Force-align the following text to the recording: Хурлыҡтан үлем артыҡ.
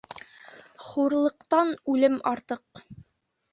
Хурлыҡтан 0.85 1.75
үлем 1.95 2.19
артыҡ. 2.35 2.85